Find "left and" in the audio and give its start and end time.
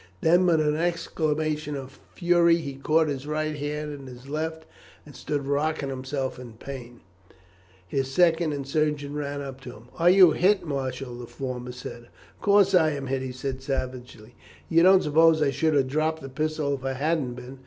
4.27-5.15